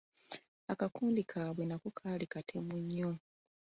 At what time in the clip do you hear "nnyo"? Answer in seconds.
2.83-3.11